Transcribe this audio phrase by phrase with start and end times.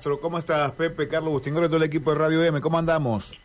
[0.00, 1.08] ¿Cómo estás, Pepe?
[1.08, 3.36] Carlos Bustingoro, todo el equipo de Radio M, ¿cómo andamos?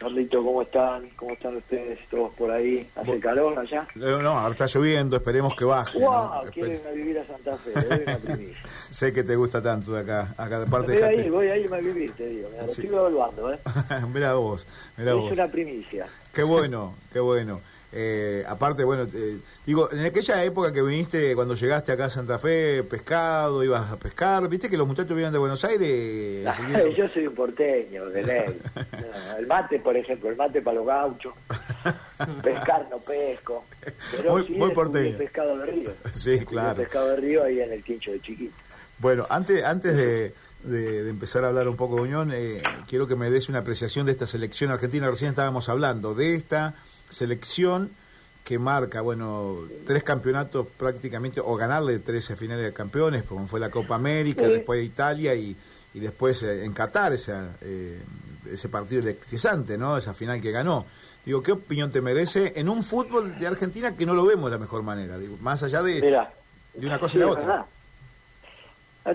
[0.00, 1.08] Carlito, ¿cómo están?
[1.10, 2.90] ¿Cómo están ustedes todos por ahí?
[2.96, 3.86] ¿Hace calor allá?
[3.94, 5.96] Eh, no, ahora está lloviendo, esperemos que baje.
[5.96, 6.10] ¡Wow!
[6.10, 6.32] ¿no?
[6.32, 6.42] A
[6.92, 7.72] vivir a Santa Fe,
[8.90, 11.56] sé que te gusta tanto de acá, acá de parte voy de ahí, voy a
[11.56, 12.48] irme a vivir, te digo.
[12.50, 13.58] Me lo estoy evaluando, ¿eh?
[14.12, 14.66] mira vos,
[14.96, 15.30] mira es vos.
[15.30, 16.08] una primicia.
[16.34, 17.60] Qué bueno, qué bueno.
[17.98, 22.38] Eh, aparte, bueno, eh, digo, en aquella época que viniste, cuando llegaste acá a Santa
[22.38, 26.44] Fe, pescado, ibas a pescar, viste que los muchachos vivían de Buenos Aires.
[26.96, 28.60] yo soy un porteño, de ley.
[29.38, 31.32] el mate, por ejemplo, el mate para los gauchos.
[32.42, 33.64] Pescar no pesco.
[34.14, 35.16] Pero muy, sí muy porteño.
[35.16, 35.90] pescado de río.
[36.12, 36.76] Sí, claro.
[36.76, 38.54] pescado de río ahí en el quincho de chiquito.
[38.98, 40.34] Bueno, antes, antes de,
[40.64, 44.04] de, empezar a hablar un poco de Unión, eh, quiero que me des una apreciación
[44.04, 45.08] de esta selección argentina.
[45.08, 46.74] Recién estábamos hablando de esta
[47.16, 47.90] selección
[48.44, 53.70] que marca, bueno, tres campeonatos prácticamente, o ganarle tres finales de campeones, como fue la
[53.70, 55.56] Copa América, después Italia y,
[55.94, 57.98] y después eh, en Qatar esa, eh,
[58.52, 59.96] ese partido electrizante, ¿no?
[59.96, 60.84] Esa final que ganó.
[61.24, 64.56] Digo, ¿qué opinión te merece en un fútbol de Argentina que no lo vemos de
[64.56, 65.18] la mejor manera?
[65.18, 66.00] Digo, más allá de,
[66.74, 67.66] de una cosa y la otra.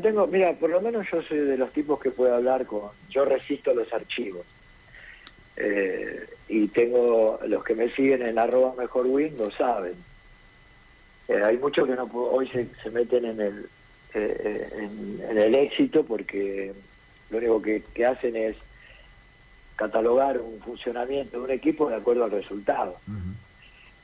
[0.01, 3.23] tengo, mira, por lo menos yo soy de los tipos que puede hablar con, yo
[3.23, 4.41] resisto los archivos.
[5.57, 9.95] Eh, y tengo los que me siguen en arroba mejor win lo saben.
[11.27, 13.69] Eh, hay muchos que no hoy se, se meten en el
[14.13, 14.67] eh,
[15.29, 16.73] en, el éxito porque
[17.29, 18.57] lo único que, hacen es
[19.77, 22.97] catalogar un funcionamiento de un equipo de acuerdo al resultado.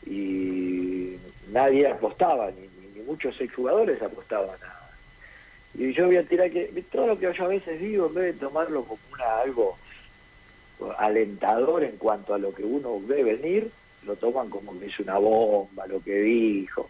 [0.06, 1.18] Y
[1.52, 4.78] nadie apostaba, ni, ni, muchos exjugadores apostaban a...
[5.74, 8.34] Y yo voy a tirar que todo lo que yo a veces digo, en vez
[8.34, 9.78] de tomarlo como una, algo
[10.98, 13.72] alentador en cuanto a lo que uno ve venir,
[14.06, 16.88] lo toman como que es una bomba, lo que dijo.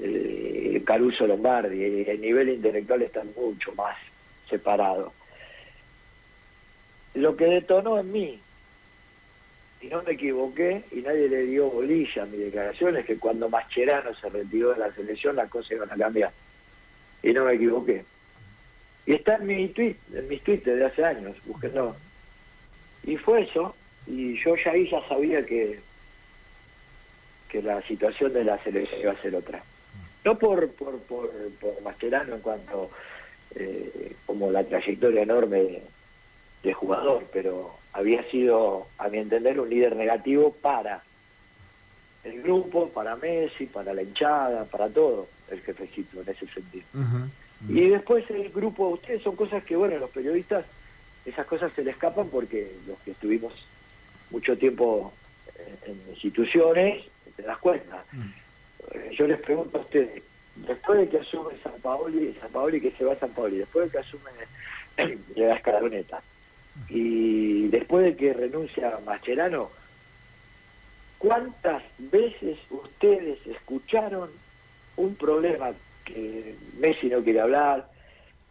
[0.00, 3.96] Eh, Caruso Lombardi, el nivel intelectual está mucho más
[4.48, 5.12] separado.
[7.14, 8.40] Lo que detonó en mí,
[9.80, 13.48] y no me equivoqué, y nadie le dio bolilla a mi declaración, es que cuando
[13.48, 16.32] Mascherano se retiró de la selección las cosas iban a cambiar.
[17.22, 18.04] Y no me equivoqué.
[19.06, 21.96] Y está en mi tweet, en mis tweets de hace años, búsquenlo.
[23.04, 23.74] Y fue eso,
[24.06, 25.80] y yo ya ahí ya sabía que,
[27.48, 29.62] que la situación de la selección iba a ser otra.
[30.24, 31.30] No por, por, por,
[31.60, 32.90] por Mascherano en cuanto
[33.54, 35.82] eh, como la trayectoria enorme
[36.62, 41.02] de, jugador, pero había sido, a mi entender, un líder negativo para
[42.24, 46.84] el grupo, para Messi, para la hinchada, para todo el jefecito en ese sentido.
[47.68, 50.64] Y después el grupo, ustedes son cosas que, bueno, los periodistas
[51.24, 53.52] esas cosas se le escapan porque los que estuvimos
[54.30, 55.12] mucho tiempo
[55.86, 57.04] en, instituciones,
[57.36, 58.04] te das cuenta.
[58.12, 58.20] Mm.
[58.92, 60.22] Eh, yo les pregunto a ustedes,
[60.56, 63.86] después de que asume San Paoli, San Paoli que se va a San Paoli, después
[63.86, 64.30] de que asume
[65.36, 66.22] le da escaloneta,
[66.88, 69.70] y después de que renuncia Mascherano,
[71.18, 74.30] ¿cuántas veces ustedes escucharon
[74.96, 75.72] un problema
[76.04, 77.88] que Messi no quiere hablar,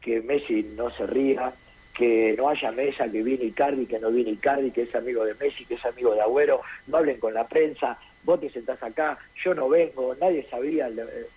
[0.02, 1.54] que Messi no se ría,
[1.94, 5.34] que no haya mesa, que viene Icardi, que no viene Icardi, que es amigo de
[5.36, 9.18] Messi, que es amigo de Agüero, no hablen con la prensa, vos te sentás acá,
[9.44, 10.88] yo no vengo, nadie sabía.
[10.88, 11.28] Eh,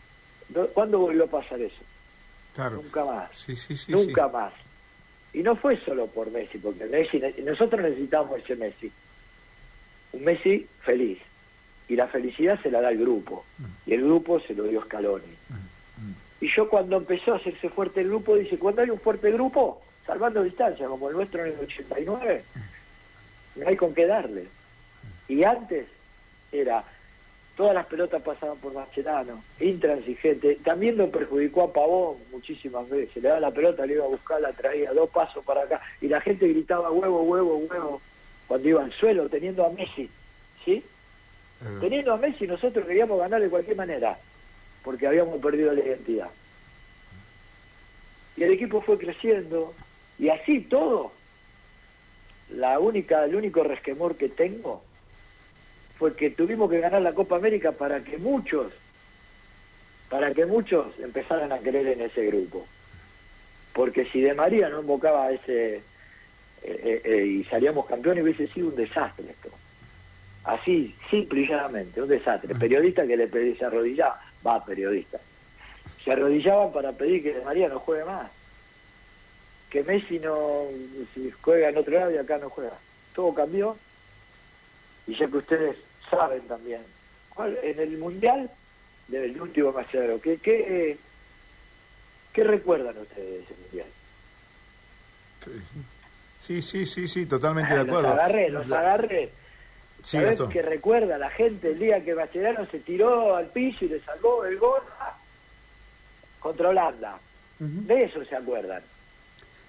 [0.72, 1.82] ¿Cuándo volvió a pasar eso?
[2.56, 3.34] Nunca más.
[3.34, 4.52] Sí, sí, sí, Nunca más.
[5.32, 8.92] Y no fue solo por Messi, porque Messi, nosotros necesitamos ese Messi.
[10.12, 11.18] Un Messi feliz.
[11.88, 13.44] Y la felicidad se la da el grupo.
[13.58, 13.64] Mm.
[13.90, 15.24] Y el grupo se lo dio Scaloni.
[15.48, 15.54] Mm,
[16.04, 16.14] mm.
[16.42, 19.82] Y yo cuando empezó a hacerse fuerte el grupo, dice, cuando hay un fuerte grupo,
[20.06, 22.44] salvando distancia, como el nuestro en el 89,
[23.56, 24.46] no hay con qué darle.
[25.28, 25.86] Y antes
[26.52, 26.84] era,
[27.56, 33.28] todas las pelotas pasaban por Mascherano, intransigente, también lo perjudicó a Pavón muchísimas veces, le
[33.28, 36.20] daba la pelota, le iba a buscar, la traía dos pasos para acá, y la
[36.20, 38.00] gente gritaba huevo, huevo, huevo,
[38.46, 40.10] cuando iba al suelo, teniendo a Messi,
[40.64, 40.84] ¿sí?
[41.80, 44.18] Teniendo a Messi nosotros queríamos ganar de cualquier manera,
[44.82, 46.28] porque habíamos perdido la identidad.
[48.36, 49.72] Y el equipo fue creciendo,
[50.18, 51.12] y así todo,
[52.50, 54.82] la única, el único resquemor que tengo
[55.98, 58.72] fue que tuvimos que ganar la Copa América para que muchos,
[60.08, 62.66] para que muchos empezaran a creer en ese grupo.
[63.72, 65.82] Porque si de María no invocaba ese eh,
[66.62, 69.50] eh, eh, y salíamos campeones hubiese sido un desastre esto.
[70.44, 72.54] Así, simple y llanamente, un desastre.
[72.54, 75.18] Periodista que le pedí, se arrodillaba, va periodista.
[76.04, 78.30] Se arrodillaban para pedir que de María no juegue más
[79.74, 80.66] que Messi no
[81.14, 82.78] si juega en otro lado y acá no juega.
[83.12, 83.76] Todo cambió.
[85.08, 85.76] Y ya que ustedes
[86.08, 86.80] saben también,
[87.60, 88.48] en el Mundial
[89.08, 90.96] del último Macedero, ¿qué, qué,
[92.32, 93.86] ¿qué recuerdan ustedes de ese Mundial?
[96.38, 98.08] Sí, sí, sí, sí, totalmente de Los acuerdo.
[98.12, 99.30] agarré, los agarré.
[100.04, 103.88] Sí, ¿Sabés que recuerda la gente el día que Mascherano se tiró al piso y
[103.88, 104.82] le salvó el gol
[106.38, 107.18] contra Holanda?
[107.58, 108.84] De eso se acuerdan.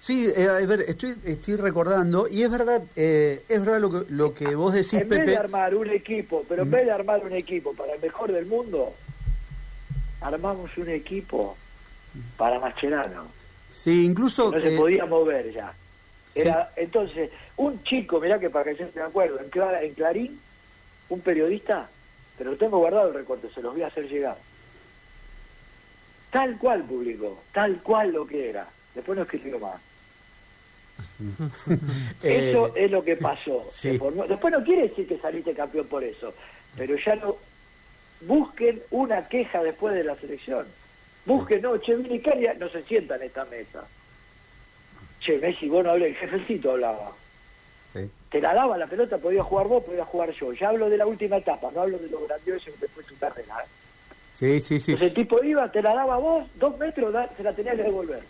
[0.06, 4.12] Sí, eh, a ver, estoy, estoy recordando, y es verdad, eh, es verdad lo que,
[4.12, 5.36] lo que vos decís, en vez de Pepe.
[5.36, 8.94] armar un equipo, pero en vez de armar un equipo para el mejor del mundo,
[10.20, 11.56] armamos un equipo
[12.36, 13.26] para Mascherano.
[13.68, 14.52] Sí, incluso.
[14.52, 15.74] No se eh, podía mover ya.
[16.36, 19.50] Era, Entonces, un chico, mirá que para que yo esté de acuerdo, en,
[19.82, 20.40] en Clarín,
[21.08, 21.88] un periodista,
[22.38, 24.36] pero lo tengo guardado el recorte, se los voy a hacer llegar.
[26.30, 28.68] Tal cual publicó, tal cual lo que era.
[28.94, 29.80] Después no escribió más.
[32.22, 33.64] Eh, Eso es lo que pasó.
[33.72, 33.98] sí.
[34.28, 36.32] Después no quiere decir que saliste campeón por eso,
[36.76, 37.36] pero ya no.
[38.22, 40.66] Busquen una queja después de la selección.
[41.26, 43.86] Busquen, no, Che, Vini Caria no se sienta en esta mesa.
[45.20, 47.12] Che, Messi, vos no hablé, el jefecito hablaba.
[47.92, 48.10] sí.
[48.30, 50.52] Te la daba la pelota, podía jugar vos, podía jugar yo.
[50.52, 53.54] Ya hablo de la última etapa, no hablo de lo grandioso que fue su carrera.
[53.62, 53.66] ¿eh?
[54.34, 54.92] Sí, sí, sí.
[54.92, 58.20] Entonces el tipo iba, te la daba vos, dos metros, se la tenía que devolver.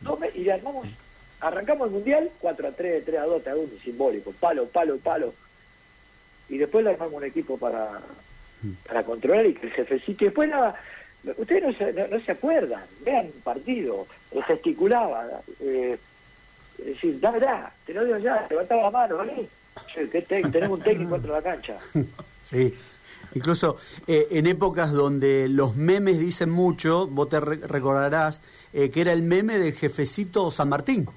[0.00, 0.86] Dos me- y le armamos,
[1.42, 4.96] arrancamos el mundial, 4 a 3, 3 a 2, te hago un simbólico, palo, palo,
[4.98, 5.34] palo.
[6.48, 8.00] Y después le armamos un equipo para,
[8.86, 10.24] para controlar y que el jefecito.
[10.24, 10.74] Y después nada,
[11.36, 14.06] ustedes no se, no, no se acuerdan, vean un partido,
[14.46, 15.26] gesticulaba,
[15.60, 15.98] eh,
[16.78, 19.48] es decir, dame, da, te lo digo ya, levantaba la mano, ¿vale?
[19.94, 21.76] Che, ¿qué te- tenemos un técnico dentro de la cancha.
[22.44, 22.74] Sí.
[23.34, 28.42] Incluso eh, en épocas donde los memes dicen mucho, vos te re- recordarás
[28.74, 31.08] eh, que era el meme del jefecito San Martín.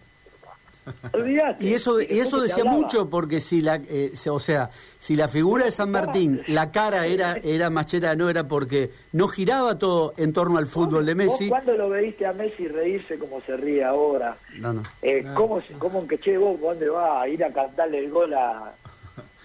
[1.14, 1.66] Olvídate.
[1.66, 5.28] Y eso, y eso decía mucho porque si la, eh, se- o sea, si la
[5.28, 10.32] figura de San Martín, la cara era era Mascherano, era porque no giraba todo en
[10.34, 11.50] torno al fútbol de Messi.
[11.50, 14.38] ¿Vos cuándo lo veiste a Messi reírse como se ríe ahora?
[14.60, 14.84] No, no.
[15.02, 18.34] Eh, ¿cómo, se- ¿Cómo que che vos dónde va a ir a cantarle el gol
[18.34, 18.74] a...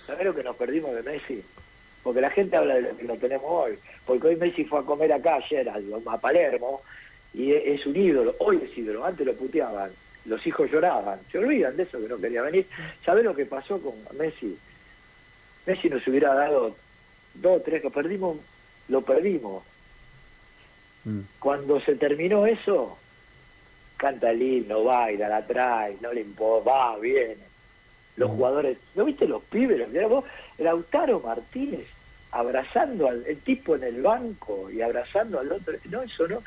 [0.07, 1.43] ¿Sabés lo que nos perdimos de Messi?
[2.03, 3.79] Porque la gente habla de lo que lo tenemos hoy.
[4.07, 5.75] Porque hoy Messi fue a comer acá ayer a,
[6.13, 6.81] a Palermo
[7.35, 8.35] y es, es un ídolo.
[8.41, 9.05] Hoy es ídolo.
[9.05, 9.91] Antes lo puteaban.
[10.27, 11.21] Los hijos lloraban.
[11.31, 12.67] Se olvidan de eso que no quería venir.
[13.05, 14.57] ¿Sabés lo que pasó con Messi?
[15.67, 16.77] Messi nos hubiera dado
[17.35, 18.39] dos, tres que perdimos.
[18.89, 19.63] Lo perdimos.
[21.05, 21.21] Mm.
[21.39, 22.99] Cuando se terminó eso,
[23.97, 27.51] canta el himno, baila, la trae, no le importa, va, viene.
[28.17, 29.79] Los jugadores, ¿no viste los pibes?
[29.79, 30.25] Los, mirá vos,
[30.59, 31.87] Lautaro Martínez
[32.33, 35.75] abrazando al el tipo en el banco y abrazando al otro.
[35.91, 36.43] No, eso no.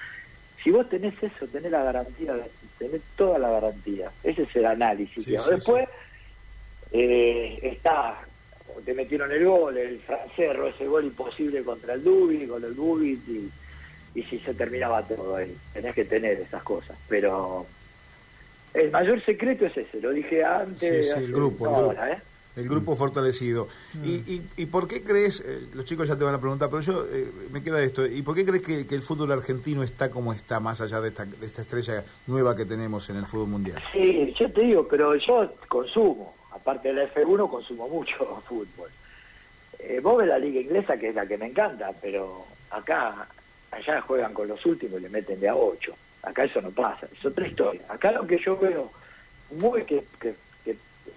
[0.63, 2.35] Si vos tenés eso, tenés la garantía,
[2.79, 4.09] tenés toda la garantía.
[4.23, 5.23] Ese es el análisis.
[5.23, 5.47] Sí, digamos.
[5.49, 5.89] sí, Después
[6.91, 8.19] eh, está,
[8.85, 13.19] te metieron el gol, el francés ese gol imposible contra el Dubi, con el Dubi
[13.27, 13.51] y
[14.15, 15.55] y si se terminaba todo ahí.
[15.73, 16.95] Tenés que tener esas cosas.
[17.07, 17.65] Pero
[18.73, 21.07] el mayor secreto es ese, lo dije antes.
[21.07, 21.91] Sí, sí, el grupo, el una grupo.
[21.93, 22.17] hora, ¿eh?
[22.55, 23.67] El grupo fortalecido.
[24.03, 26.81] ¿Y, y, y por qué crees, eh, los chicos ya te van a preguntar, pero
[26.81, 30.11] yo eh, me queda esto, ¿y por qué crees que, que el fútbol argentino está
[30.11, 33.47] como está, más allá de esta, de esta estrella nueva que tenemos en el fútbol
[33.47, 33.81] mundial?
[33.91, 38.89] Sí, yo te digo, pero yo consumo, aparte de la F1, consumo mucho fútbol.
[39.79, 43.27] Eh, vos ves la liga inglesa, que es la que me encanta, pero acá,
[43.71, 45.93] allá juegan con los últimos y le meten de a 8.
[46.21, 47.81] Acá eso no pasa, es otra historia.
[47.89, 48.89] Acá lo que yo veo
[49.51, 50.35] muy que, que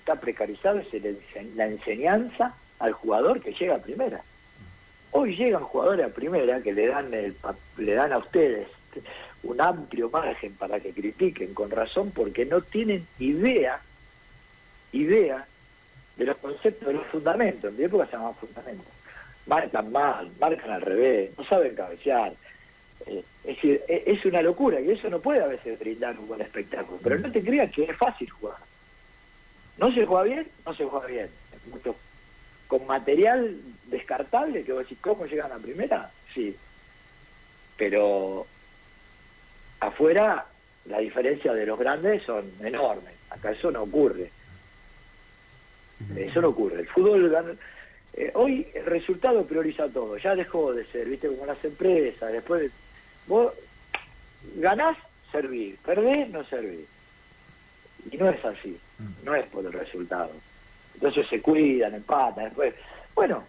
[0.06, 4.22] está precarizado es la enseñanza al jugador que llega a primera.
[5.10, 7.34] Hoy llegan jugadores a primera que le dan el,
[7.78, 8.68] le dan a ustedes
[9.42, 13.80] un amplio margen para que critiquen con razón porque no tienen idea
[14.92, 15.44] idea
[16.16, 17.70] de los conceptos de los fundamentos.
[17.70, 18.86] En mi época se llamaban fundamentos.
[19.46, 22.32] Marcan mal, marcan al revés, no saben cabecear.
[23.06, 26.28] Eh, es decir, e- es una locura y eso no puede a veces brindar un
[26.28, 26.98] buen espectáculo.
[27.02, 28.56] Pero no te creas que es fácil jugar.
[29.78, 31.28] No se juega bien, no se juega bien.
[31.70, 31.96] Mucho,
[32.66, 33.56] con material
[33.86, 36.10] descartable, que vos decís, ¿cómo llegan a primera?
[36.34, 36.56] Sí.
[37.76, 38.46] Pero
[39.80, 40.46] afuera
[40.86, 43.14] la diferencia de los grandes son enormes.
[43.30, 44.30] Acá eso no ocurre.
[46.16, 46.80] Eso no ocurre.
[46.80, 47.58] El fútbol
[48.14, 50.16] eh, hoy el resultado prioriza todo.
[50.16, 52.32] Ya dejó de ser, viste, como las empresas.
[52.32, 52.70] Después
[53.26, 53.52] vos
[54.56, 54.96] ganás,
[55.30, 55.76] servís.
[55.84, 56.86] Perdés, no servís.
[58.10, 58.78] Y no es así.
[59.24, 60.30] No es por el resultado.
[60.94, 62.44] Entonces se cuidan, empatan.
[62.44, 62.74] Después,
[63.14, 63.44] bueno,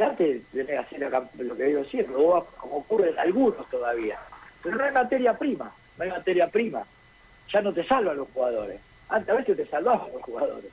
[0.00, 4.18] antes tenés que hacer lo que digo siempre, vos, como ocurre en algunos todavía.
[4.62, 5.72] Pero no hay materia prima.
[5.98, 6.84] No hay materia prima.
[7.52, 8.80] Ya no te salvan los jugadores.
[9.08, 10.70] Antes a veces te salvaban los jugadores.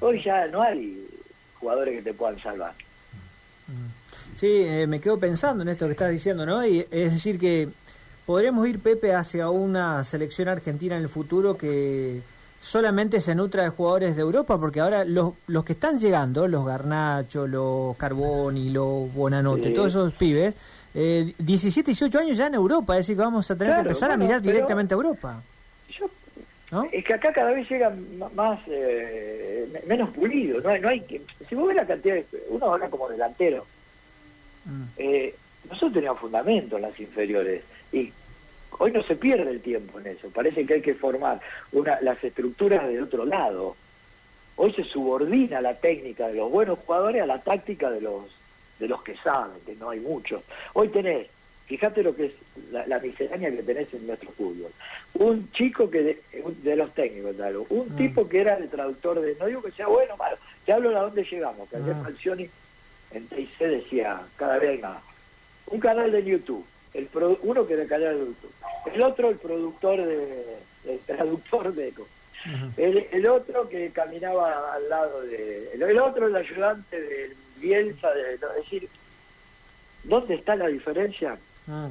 [0.00, 1.06] Hoy ya no hay
[1.58, 2.72] jugadores que te puedan salvar.
[4.34, 6.64] Sí, eh, me quedo pensando en esto que estás diciendo, ¿no?
[6.64, 7.68] Y es decir que
[8.26, 12.20] podríamos ir, Pepe, hacia una selección argentina en el futuro que
[12.60, 16.66] solamente se nutra de jugadores de Europa, porque ahora los, los que están llegando, los
[16.66, 19.74] Garnacho, los Carboni, los Bonanote, Sí.
[19.74, 20.54] todos esos pibes,
[20.94, 23.88] eh, 17, 18 años ya en Europa, es decir, que vamos a tener Claro, que
[23.88, 25.42] empezar a mirar directamente a Europa.
[25.98, 26.06] Yo
[26.70, 26.84] ¿no?
[26.92, 30.60] Es que acá cada vez llegan más, eh, me- menos pulido.
[30.60, 33.64] No hay, no hay que, si vos ves la cantidad de, uno habla como delantero.
[34.66, 34.82] Mm.
[34.98, 35.34] Eh,
[35.68, 37.62] nosotros teníamos fundamento en las inferiores
[37.92, 38.12] y
[38.78, 40.28] hoy no se pierde el tiempo en eso.
[40.30, 41.40] Parece que hay que formar
[41.72, 43.76] una, las estructuras del otro lado.
[44.56, 48.24] Hoy se subordina la técnica de los buenos jugadores a la táctica de los
[48.78, 50.42] de los que saben, que no hay muchos.
[50.72, 51.26] Hoy tenés,
[51.66, 52.32] fíjate lo que es
[52.72, 54.70] la, la miscelánea que tenés en nuestro fútbol.
[55.14, 57.36] Un chico que de, un- de los técnicos,
[57.68, 57.96] un Mm.
[57.96, 60.88] tipo que era el traductor de, no digo que sea bueno o malo, te hablo
[60.88, 62.02] de a dónde llegamos, que ayer Ah.
[62.04, 62.48] Falcioni
[63.12, 65.02] en TIC decía, cada vez hay más.
[65.66, 68.52] Un canal de YouTube, el produ- uno que era el canal de YouTube,
[68.86, 72.06] el otro el productor de, el traductor de Eco.
[72.76, 75.72] El, el otro que caminaba al lado de...
[75.74, 78.88] El, el otro el ayudante del Bielsa, de, no, es decir,
[80.04, 81.36] ¿dónde está la diferencia?
[81.68, 81.90] Ah,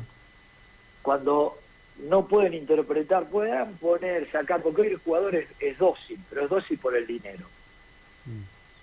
[1.04, 1.60] Cuando
[2.00, 6.50] no pueden interpretar, puedan poner, sacar, porque hoy el jugador es, es dócil, pero es
[6.50, 7.46] dócil por el dinero.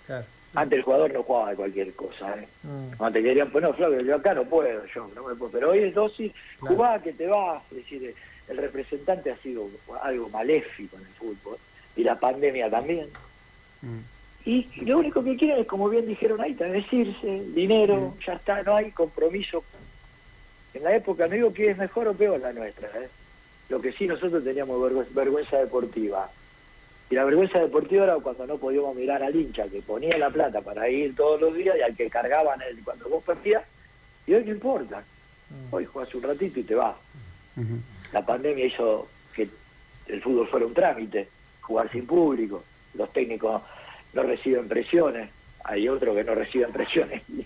[0.05, 0.25] claro.
[0.57, 2.47] Antes el jugador no jugaba de cualquier cosa, ¿eh?
[2.63, 3.03] Mm.
[3.03, 5.93] Antes querían poner, Flavio, yo acá no puedo, yo no me puedo, pero hoy es
[5.93, 6.75] dócil, Claro.
[6.75, 8.15] jugá que te vas, es decir,
[8.47, 9.69] el representante ha sido
[10.01, 11.57] algo maléfico en el fútbol,
[11.95, 13.05] y la pandemia también.
[13.83, 13.99] Mm.
[14.45, 18.77] Y lo único que quieren es, como bien dijeron ahí, decirse, dinero, ya está, no
[18.77, 19.63] hay compromiso.
[20.73, 23.09] En la época, no digo que es mejor o peor la nuestra, ¿eh?
[23.69, 26.31] lo que sí nosotros teníamos vergüenza deportiva.
[27.09, 30.61] Y la vergüenza deportiva era cuando no podíamos mirar al hincha que ponía la plata
[30.61, 33.63] para ir todos los días y al que cargaban él cuando vos perdías.
[34.25, 35.03] Y hoy no importa.
[35.71, 36.95] Hoy juegas un ratito y te vas.
[38.11, 39.49] La pandemia hizo que
[40.07, 41.27] el fútbol fuera un trámite,
[41.61, 43.61] jugar sin público, los técnicos
[44.13, 45.29] no reciben presiones,
[45.63, 47.45] hay otros que no reciben presiones ni,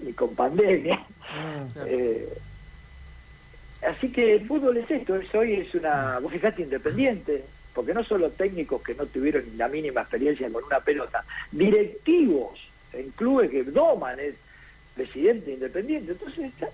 [0.00, 0.96] ni con pandemia.
[0.96, 1.80] Mm.
[1.86, 2.28] Eh,
[3.86, 7.44] así que el fútbol es esto, es hoy es una, vos fijate, independiente,
[7.78, 12.58] porque no solo técnicos que no tuvieron ni la mínima experiencia con una pelota, directivos
[12.92, 14.34] en clubes que doman, es
[14.96, 16.68] presidente independiente, entonces está,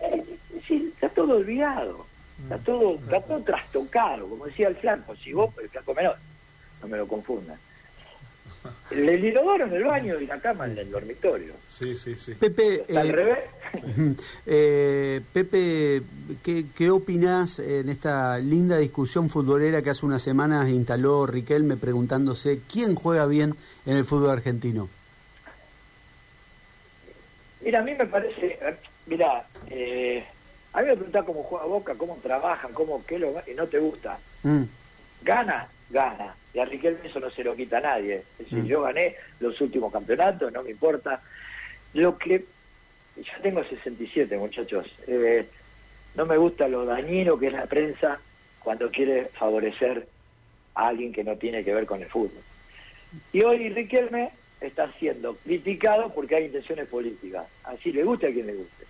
[0.00, 0.38] eh,
[0.70, 2.06] está todo olvidado,
[2.44, 6.16] está todo, está todo trastocado, como decía el flanco, si vos, el flanco menor,
[6.80, 7.58] no me lo confundan.
[8.90, 11.54] El, el inodoro en el baño y la cama en el dormitorio.
[11.66, 12.34] Sí, sí, sí.
[12.34, 13.38] Pepe, al eh, revés.
[14.46, 16.02] eh, Pepe,
[16.42, 22.60] ¿qué, ¿qué opinás en esta linda discusión futbolera que hace unas semanas instaló Riquelme preguntándose
[22.70, 23.54] quién juega bien
[23.86, 24.88] en el fútbol argentino?
[27.64, 28.58] Mira, a mí me parece,
[29.06, 30.22] mira, eh,
[30.74, 33.78] a mí me preguntás cómo juega Boca, cómo trabajan, cómo qué lo y no te
[33.78, 34.18] gusta.
[34.42, 34.64] Mm,
[35.22, 36.34] Gana, gana.
[36.52, 38.22] Y a Riquelme eso no se lo quita a nadie.
[38.38, 38.66] Es decir, Mm.
[38.66, 41.20] yo gané los últimos campeonatos, no me importa.
[41.94, 42.44] Lo que
[43.16, 44.86] yo tengo 67, muchachos.
[45.06, 45.46] Eh,
[46.14, 48.18] no me gusta lo dañino que es la prensa
[48.60, 50.06] cuando quiere favorecer
[50.74, 52.42] a alguien que no tiene que ver con el fútbol.
[53.32, 57.46] Y hoy Riquelme está siendo criticado porque hay intenciones políticas.
[57.64, 58.84] Así le guste a quien le guste.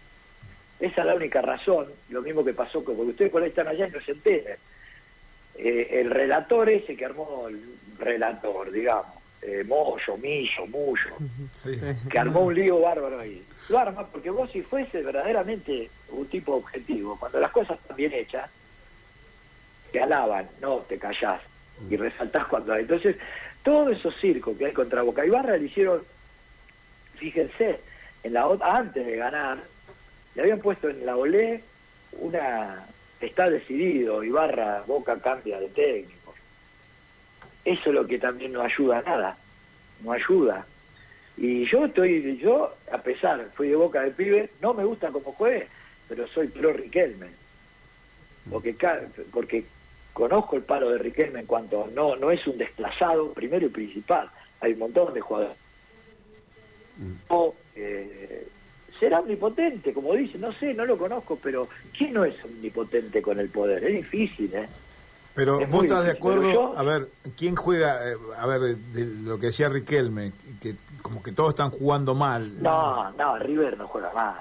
[0.81, 3.69] Esa es la única razón, lo mismo que pasó con, porque ustedes por ahí están
[3.69, 4.57] allá y no se enteren.
[5.57, 7.61] Eh, el relator ese que armó el
[7.99, 9.07] relator, digamos,
[9.43, 11.17] eh, Moyo, Millo, Mullo,
[11.57, 11.79] Sí.
[12.11, 13.45] que armó un lío bárbaro ahí.
[13.69, 18.13] Lo arma porque vos si fuese verdaderamente un tipo objetivo, cuando las cosas están bien
[18.13, 18.51] hechas,
[19.93, 21.41] te alaban, no te callás
[21.89, 22.83] y resaltás cuando hay.
[22.83, 23.17] Entonces,
[23.63, 26.03] todos esos circos que hay contra Boca Ibarra le hicieron,
[27.17, 27.81] fíjense,
[28.23, 29.59] en la antes de ganar,
[30.35, 31.63] le habían puesto en la olé
[32.13, 32.87] una
[33.27, 36.35] está decidido, Ibarra, Boca cambia de técnico.
[37.65, 39.37] Eso es lo que también no ayuda a nada,
[40.03, 40.67] no ayuda.
[41.37, 45.33] Y yo estoy, yo, a pesar, fui de boca de pibe, no me gusta como
[45.33, 45.67] juegue,
[46.09, 47.27] pero soy pro Riquelme.
[48.51, 48.77] Porque,
[49.33, 49.65] porque
[50.13, 54.31] conozco el palo de Riquelme en cuanto no, no es un desplazado, primero y principal.
[54.61, 55.57] Hay un montón de jugadores.
[57.29, 58.47] O, eh,
[59.05, 63.39] será omnipotente, como dice, no sé, no lo conozco, pero ¿quién no es omnipotente con
[63.39, 63.85] el poder?
[63.85, 64.67] Es difícil, ¿eh?
[65.35, 68.11] Pero Es vos estás de acuerdo, yo- a ver, ¿quién juega?
[68.11, 72.15] eh, a ver, de, de lo que decía Riquelme, que como que todos están jugando
[72.15, 72.63] mal.
[72.63, 74.37] No, no, River no juega mal.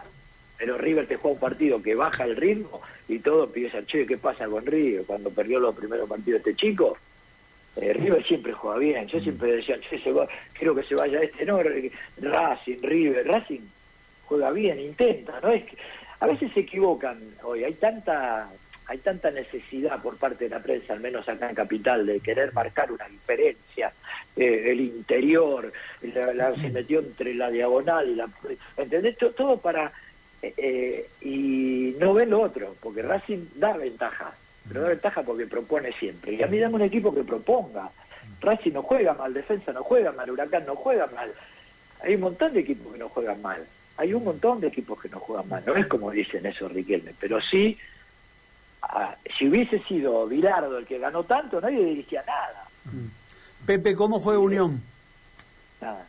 [0.58, 2.80] Pero River te juega un partido que baja el ritmo
[3.10, 5.04] y todo piensan, che, ¿qué pasa con River?
[5.06, 6.96] Cuando perdió los primeros partidos este chico,
[7.76, 9.08] eh, River siempre juega bien.
[9.08, 10.26] Yo siempre decía, che, se va,
[10.58, 11.60] quiero que se vaya este, no,
[12.22, 13.60] Racing, River, Racing
[14.34, 15.52] juega bien, intenta, ¿no?
[15.52, 15.78] Es que
[16.20, 18.50] a veces se equivocan hoy, hay tanta,
[18.88, 22.52] hay tanta necesidad por parte de la prensa, al menos acá en Capital, de querer
[22.52, 23.94] marcar una diferencia,
[24.36, 25.72] eh, el interior,
[26.02, 28.28] la, se metió entre la diagonal y la...
[28.76, 29.18] ¿Entendés?
[29.36, 29.92] Todo para...
[30.42, 34.34] Eh, eh, y no ven lo otro, porque Racing da ventaja,
[34.68, 36.34] pero da ventaja porque propone siempre.
[36.34, 37.92] Y a mí dame un equipo que proponga.
[38.42, 41.32] Racing no juega mal, Defensa no juega mal, Huracán no juega mal.
[42.02, 43.66] Hay un montón de equipos que no juegan mal.
[43.98, 45.64] Hay un montón de equipos que no juegan mal.
[45.66, 47.78] No es como dicen eso Riquelme, pero sí
[49.38, 52.66] si hubiese sido Vilardo el que ganó tanto, nadie dirigía nada.
[52.86, 53.66] Mm.
[53.66, 54.82] Pepe, ¿cómo juega Unión?
[55.82, 56.06] Nada.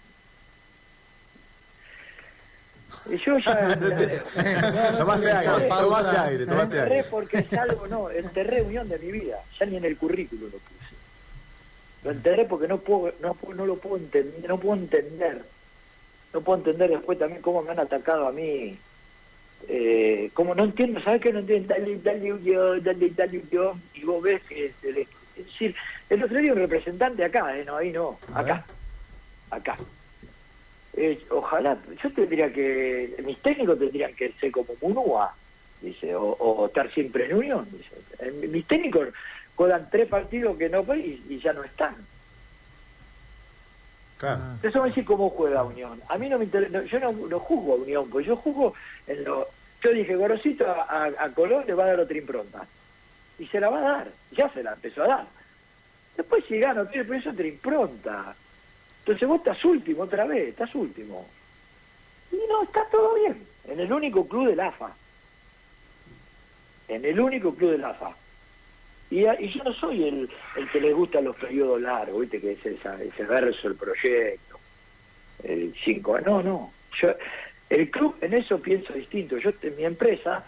[3.07, 3.79] Yo ya...
[4.99, 7.05] tomaste aire, tomaste aire, tomaste aire.
[7.05, 10.59] porque es algo, no, enterré Unión de mi vida, ya ni en el currículo lo
[10.59, 10.95] puse.
[12.03, 15.43] Lo enterré porque no puedo, no, no lo puedo entender, no puedo entender,
[16.35, 18.76] no puedo entender después también cómo me han atacado a mí
[19.69, 21.69] eh, como no entiendo, ¿sabes qué no entiendo?
[21.75, 25.75] Dale, dale, yo, dale, dale, yo, y vos ves que, es, decir,
[26.11, 27.64] el otro día un representante acá, ¿eh?
[27.64, 28.64] no, ahí no, acá,
[29.50, 29.76] acá.
[30.97, 35.35] Eh, ojalá, yo tendría que, mis técnicos tendrían que ser como Munúa,
[35.81, 38.47] dice, o, estar siempre en unión, dice.
[38.49, 39.09] Mis técnicos
[39.57, 41.95] juegan tres partidos que no y, y ya no están.
[44.25, 44.43] Claro.
[44.62, 46.00] Eso me dice cómo juega Unión.
[46.09, 48.73] A mí no me interesa, yo no, no juzgo a Unión, pues yo juzgo
[49.07, 49.47] en lo...
[49.83, 52.66] Yo dije, Gorosito a, a, Colón le va a dar otra impronta.
[53.38, 55.26] Y se la va a dar, ya se la empezó a dar.
[56.16, 58.35] Después si gana, pero eso otra impronta.
[59.00, 61.28] Entonces vos estás último otra vez, estás último.
[62.33, 63.47] Y no, está todo bien.
[63.69, 64.90] En el único club del AFA.
[66.88, 68.16] En el único club del AFA.
[69.14, 72.40] Y, yo no soy el, el que le gusta los periodos largos, ¿viste?
[72.40, 74.59] Que es esa, ese verso, el proyecto,
[75.44, 76.18] el cinco.
[76.18, 76.73] No, no.
[77.00, 77.14] Yo,
[77.71, 79.38] el club en eso pienso distinto.
[79.38, 80.42] Yo en mi empresa,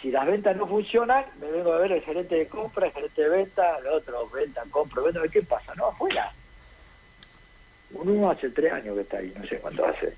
[0.00, 3.20] si las ventas no funcionan, me vengo a ver el gerente de compra, el gerente
[3.20, 5.74] de venta, el otro, venta, compra, venta, ¿qué pasa?
[5.74, 6.30] No, afuera.
[7.90, 10.14] Uno hace tres años que está ahí, no sé cuánto hace.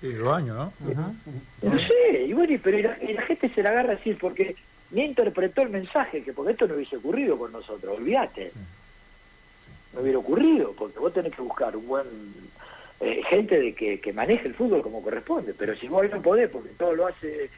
[0.00, 1.14] Sí, dos años, ¿no?
[1.62, 4.56] No sé, y bueno, pero la, y la gente se la agarra así porque
[4.92, 8.52] ni interpretó el mensaje, que porque esto no hubiese ocurrido con nosotros, olvídate.
[9.94, 12.06] No hubiera ocurrido, porque vos tenés que buscar un buen
[13.00, 16.50] eh, gente de que, que, maneje el fútbol como corresponde, pero si vos no podés,
[16.50, 17.50] porque todo lo hace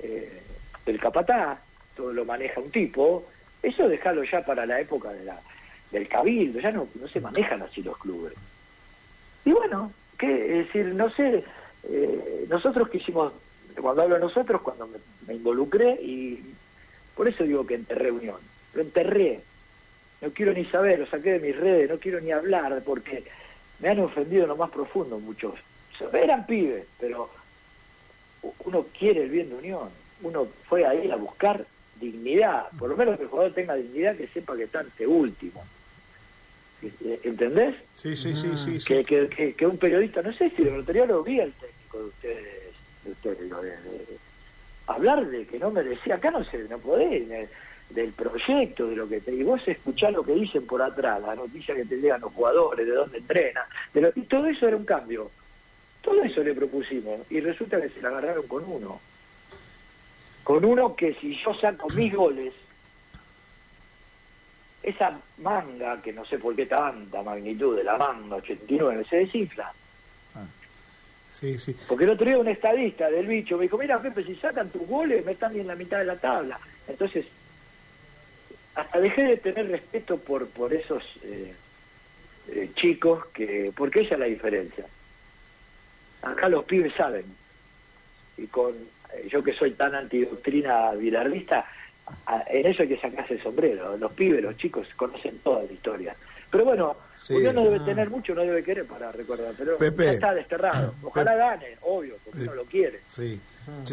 [0.00, 0.42] eh,
[0.86, 1.58] el capataz,
[1.94, 3.26] todo lo maneja un tipo,
[3.62, 5.38] eso dejalo ya para la época de la,
[5.92, 8.32] del cabildo, ya no, no se manejan así los clubes.
[9.44, 10.60] Y bueno, ¿qué?
[10.60, 11.44] es decir, no sé,
[11.84, 13.32] eh, nosotros quisimos,
[13.80, 16.54] cuando hablo de nosotros, cuando me, me involucré y
[17.18, 18.36] por eso digo que enterré Unión.
[18.74, 19.40] Lo enterré.
[20.20, 23.24] No quiero ni saber, lo saqué de mis redes, no quiero ni hablar, porque
[23.80, 25.54] me han ofendido en lo más profundo muchos.
[26.12, 27.28] Eran pibes, pero
[28.64, 29.88] uno quiere el bien de Unión.
[30.22, 31.66] Uno fue ahí a buscar
[32.00, 32.68] dignidad.
[32.78, 35.64] Por lo menos que el jugador tenga dignidad, que sepa que está ante último.
[37.24, 37.74] ¿Entendés?
[37.92, 38.78] Sí, sí, sí, sí.
[38.78, 42.04] Que, que, que, un periodista, no sé si el otro lo vi el técnico de
[42.04, 43.74] ustedes, de ustedes lo de,
[44.88, 47.28] hablar de que no merecía, acá no se, no podés,
[47.90, 51.34] del proyecto, de lo que te, y vos escuchás lo que dicen por atrás, la
[51.34, 54.84] noticia que te llegan los jugadores, de dónde entrenan, de y todo eso era un
[54.84, 55.30] cambio.
[56.02, 59.00] Todo eso le propusimos y resulta que se la agarraron con uno.
[60.44, 62.54] Con uno que si yo saco mis goles,
[64.82, 69.72] esa manga, que no sé por qué tanta magnitud de la manga 89, se desinfla.
[71.86, 74.86] Porque el otro día un estadista del bicho me dijo, mira Pepe, si sacan tus
[74.86, 76.58] goles me están en la mitad de la tabla.
[76.86, 77.26] Entonces,
[78.74, 81.52] hasta dejé de tener respeto por, por esos eh,
[82.48, 84.84] eh, chicos, que porque esa es la diferencia.
[86.22, 87.24] Acá los pibes saben.
[88.36, 88.72] Y con
[89.14, 91.66] eh, yo que soy tan antidoctrina bilardista,
[92.48, 93.96] en eso hay que sacarse el sombrero.
[93.96, 96.16] Los pibes, los chicos conocen toda la historia.
[96.50, 96.96] Pero bueno,
[97.30, 100.94] uno no debe tener mucho, no debe querer para recordar, pero ya está desterrado.
[101.02, 103.00] Ojalá gane, obvio, porque uno lo quiere.
[103.08, 103.40] Sí,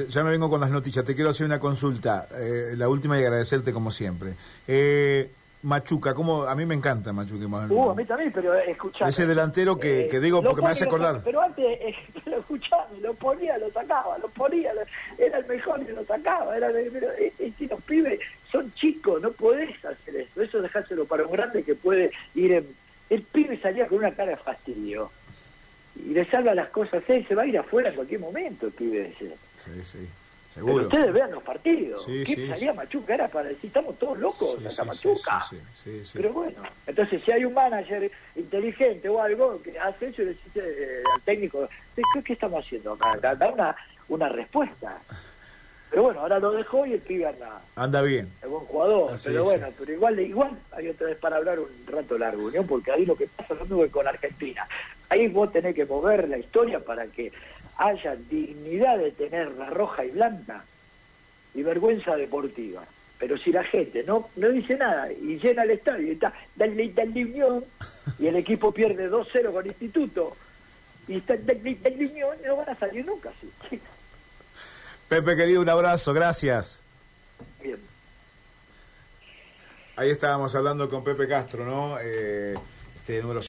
[0.09, 1.03] ya me vengo con las noticias.
[1.03, 4.35] Te quiero hacer una consulta, eh, la última y agradecerte como siempre.
[4.67, 5.29] Eh,
[5.65, 7.47] Machuca, como a mí me encanta Machuca.
[7.47, 9.09] Uh, a mí también, pero escuchame.
[9.09, 11.21] Ese delantero que, eh, que digo porque me hace acordar.
[11.23, 14.71] pero antes eh, lo escuchaba, lo ponía, lo sacaba, lo ponía,
[15.17, 16.55] era el mejor y lo sacaba.
[16.55, 17.07] Era, pero
[17.57, 18.19] si los pibes
[18.51, 20.41] son chicos, no podés hacer eso.
[20.41, 22.67] Eso dejárselo para un grande que puede ir en...
[23.09, 25.11] El pibe salía con una cara de fastidio.
[25.95, 28.73] Y le salva las cosas, él se va a ir afuera en cualquier momento el
[28.73, 29.35] pibe ese.
[29.57, 30.09] Sí, sí.
[30.55, 32.05] Pero ustedes vean los partidos.
[32.05, 33.13] ¿Qué salía Machuca?
[33.13, 35.45] Era para decir, estamos todos locos acá Machuca.
[36.13, 40.31] Pero bueno, entonces si hay un manager inteligente o algo que hace eso y le
[40.31, 43.35] dice al técnico, ¿qué, ¿qué, estamos haciendo acá?
[43.35, 43.75] Da una,
[44.07, 44.99] una respuesta.
[45.89, 48.29] Pero bueno, ahora lo dejó y el pibe anda, Anda bien.
[48.41, 49.13] es buen jugador.
[49.13, 52.63] Así pero bueno, pero igual, igual hay otra vez para hablar un rato largo, ¿no?
[52.63, 54.67] Porque ahí lo que pasa es lo mismo que con Argentina.
[55.09, 57.31] Ahí vos tenés que mover la historia para que
[57.77, 60.63] haya dignidad de tener la roja y blanca
[61.53, 62.83] y vergüenza deportiva.
[63.17, 66.91] Pero si la gente no, no dice nada y llena el estadio y está, dale,
[66.93, 67.65] dale Unión,
[68.19, 70.35] y el equipo pierde 2-0 con Instituto,
[71.07, 73.79] y está, dale, dale Unión, no van a salir nunca así.
[75.07, 76.83] Pepe, querido, un abrazo, gracias.
[77.61, 77.79] Bien.
[79.95, 81.97] Ahí estábamos hablando con Pepe Castro, ¿no?
[82.01, 82.55] Eh,
[82.95, 83.41] este número